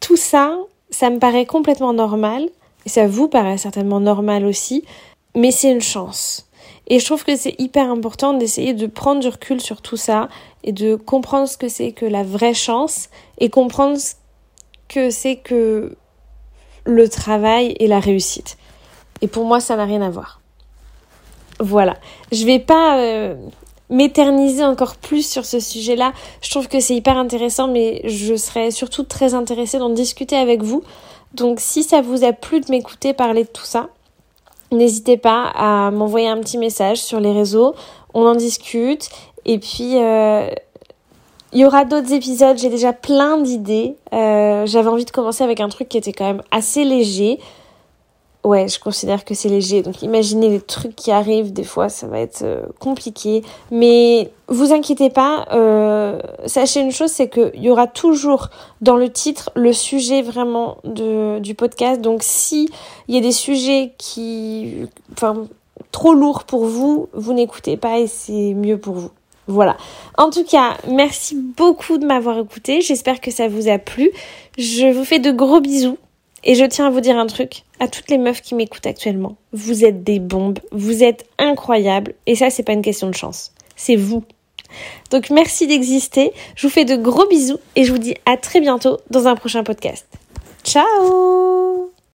tout 0.00 0.16
ça, 0.16 0.56
ça 0.88 1.10
me 1.10 1.18
paraît 1.18 1.44
complètement 1.44 1.92
normal 1.92 2.48
et 2.86 2.88
ça 2.88 3.06
vous 3.06 3.28
paraît 3.28 3.58
certainement 3.58 4.00
normal 4.00 4.46
aussi, 4.46 4.86
mais 5.36 5.50
c'est 5.50 5.70
une 5.70 5.82
chance. 5.82 6.48
Et 6.86 7.00
je 7.00 7.04
trouve 7.04 7.24
que 7.24 7.36
c'est 7.36 7.54
hyper 7.58 7.90
important 7.90 8.32
d'essayer 8.32 8.72
de 8.72 8.86
prendre 8.86 9.20
du 9.20 9.28
recul 9.28 9.60
sur 9.60 9.82
tout 9.82 9.98
ça 9.98 10.30
et 10.64 10.72
de 10.72 10.94
comprendre 10.94 11.46
ce 11.46 11.58
que 11.58 11.68
c'est 11.68 11.92
que 11.92 12.06
la 12.06 12.22
vraie 12.22 12.54
chance 12.54 13.10
et 13.38 13.50
comprendre 13.50 13.98
ce 13.98 14.14
que 14.90 15.10
c'est 15.10 15.36
que 15.36 15.96
le 16.84 17.08
travail 17.08 17.76
et 17.78 17.86
la 17.86 18.00
réussite. 18.00 18.58
Et 19.22 19.28
pour 19.28 19.44
moi, 19.44 19.60
ça 19.60 19.76
n'a 19.76 19.84
rien 19.84 20.02
à 20.02 20.10
voir. 20.10 20.40
Voilà. 21.60 21.96
Je 22.32 22.44
vais 22.44 22.58
pas 22.58 22.98
euh, 22.98 23.34
m'éterniser 23.88 24.64
encore 24.64 24.96
plus 24.96 25.26
sur 25.26 25.44
ce 25.44 25.60
sujet-là. 25.60 26.12
Je 26.42 26.50
trouve 26.50 26.68
que 26.68 26.80
c'est 26.80 26.96
hyper 26.96 27.16
intéressant, 27.16 27.68
mais 27.68 28.02
je 28.04 28.34
serais 28.34 28.70
surtout 28.72 29.04
très 29.04 29.34
intéressée 29.34 29.78
d'en 29.78 29.90
discuter 29.90 30.36
avec 30.36 30.62
vous. 30.62 30.82
Donc, 31.34 31.60
si 31.60 31.84
ça 31.84 32.00
vous 32.00 32.24
a 32.24 32.32
plu 32.32 32.60
de 32.60 32.70
m'écouter 32.70 33.14
parler 33.14 33.44
de 33.44 33.48
tout 33.48 33.64
ça, 33.64 33.90
n'hésitez 34.72 35.16
pas 35.16 35.52
à 35.54 35.90
m'envoyer 35.92 36.28
un 36.28 36.38
petit 36.40 36.58
message 36.58 36.98
sur 36.98 37.20
les 37.20 37.32
réseaux. 37.32 37.74
On 38.12 38.26
en 38.26 38.34
discute. 38.34 39.08
Et 39.44 39.58
puis, 39.58 39.98
euh, 39.98 40.50
il 41.52 41.60
y 41.60 41.64
aura 41.64 41.84
d'autres 41.84 42.12
épisodes, 42.12 42.56
j'ai 42.58 42.68
déjà 42.68 42.92
plein 42.92 43.38
d'idées. 43.38 43.96
Euh, 44.12 44.66
J'avais 44.66 44.88
envie 44.88 45.04
de 45.04 45.10
commencer 45.10 45.42
avec 45.42 45.60
un 45.60 45.68
truc 45.68 45.88
qui 45.88 45.98
était 45.98 46.12
quand 46.12 46.26
même 46.26 46.42
assez 46.50 46.84
léger. 46.84 47.38
Ouais, 48.42 48.68
je 48.68 48.80
considère 48.80 49.24
que 49.24 49.34
c'est 49.34 49.50
léger. 49.50 49.82
Donc 49.82 50.02
imaginez 50.02 50.48
les 50.48 50.60
trucs 50.60 50.96
qui 50.96 51.10
arrivent, 51.10 51.52
des 51.52 51.64
fois 51.64 51.88
ça 51.88 52.06
va 52.06 52.20
être 52.20 52.42
euh, 52.42 52.62
compliqué. 52.78 53.42
Mais 53.70 54.30
vous 54.48 54.72
inquiétez 54.72 55.10
pas, 55.10 55.46
euh, 55.52 56.20
sachez 56.46 56.80
une 56.80 56.92
chose, 56.92 57.10
c'est 57.10 57.28
qu'il 57.28 57.60
y 57.60 57.68
aura 57.68 57.86
toujours 57.86 58.48
dans 58.80 58.96
le 58.96 59.10
titre 59.10 59.50
le 59.56 59.72
sujet 59.72 60.22
vraiment 60.22 60.78
de, 60.84 61.38
du 61.40 61.54
podcast. 61.54 62.00
Donc 62.00 62.20
si 62.22 62.70
y 63.08 63.18
a 63.18 63.20
des 63.20 63.32
sujets 63.32 63.92
qui... 63.98 64.86
Enfin, 65.12 65.48
trop 65.92 66.14
lourds 66.14 66.44
pour 66.44 66.64
vous, 66.64 67.08
vous 67.12 67.32
n'écoutez 67.32 67.76
pas 67.76 67.98
et 67.98 68.06
c'est 68.06 68.54
mieux 68.54 68.78
pour 68.78 68.94
vous. 68.94 69.10
Voilà. 69.46 69.76
En 70.16 70.30
tout 70.30 70.44
cas, 70.44 70.76
merci 70.88 71.36
beaucoup 71.36 71.98
de 71.98 72.06
m'avoir 72.06 72.38
écouté. 72.38 72.80
J'espère 72.80 73.20
que 73.20 73.30
ça 73.30 73.48
vous 73.48 73.68
a 73.68 73.78
plu. 73.78 74.10
Je 74.58 74.92
vous 74.92 75.04
fais 75.04 75.18
de 75.18 75.32
gros 75.32 75.60
bisous. 75.60 75.98
Et 76.42 76.54
je 76.54 76.64
tiens 76.64 76.86
à 76.86 76.90
vous 76.90 77.00
dire 77.00 77.18
un 77.18 77.26
truc 77.26 77.64
à 77.80 77.88
toutes 77.88 78.08
les 78.08 78.16
meufs 78.16 78.40
qui 78.40 78.54
m'écoutent 78.54 78.86
actuellement. 78.86 79.36
Vous 79.52 79.84
êtes 79.84 80.04
des 80.04 80.18
bombes. 80.18 80.58
Vous 80.72 81.02
êtes 81.02 81.26
incroyables. 81.38 82.14
Et 82.26 82.34
ça, 82.34 82.48
c'est 82.48 82.62
pas 82.62 82.72
une 82.72 82.82
question 82.82 83.08
de 83.08 83.14
chance. 83.14 83.52
C'est 83.76 83.96
vous. 83.96 84.24
Donc 85.10 85.30
merci 85.30 85.66
d'exister. 85.66 86.32
Je 86.54 86.66
vous 86.66 86.72
fais 86.72 86.84
de 86.84 86.96
gros 86.96 87.26
bisous 87.26 87.58
et 87.76 87.84
je 87.84 87.92
vous 87.92 87.98
dis 87.98 88.14
à 88.26 88.36
très 88.36 88.60
bientôt 88.60 88.98
dans 89.10 89.26
un 89.26 89.34
prochain 89.34 89.64
podcast. 89.64 90.06
Ciao 90.64 91.90